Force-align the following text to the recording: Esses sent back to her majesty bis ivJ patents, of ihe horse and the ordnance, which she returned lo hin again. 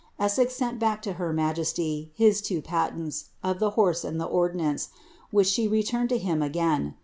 Esses 0.17 0.51
sent 0.55 0.79
back 0.79 1.03
to 1.03 1.13
her 1.13 1.31
majesty 1.31 2.11
bis 2.17 2.41
ivJ 2.41 2.63
patents, 2.63 3.25
of 3.43 3.61
ihe 3.61 3.73
horse 3.73 4.03
and 4.03 4.19
the 4.19 4.25
ordnance, 4.25 4.89
which 5.29 5.45
she 5.45 5.67
returned 5.67 6.09
lo 6.09 6.17
hin 6.17 6.41
again. 6.41 6.95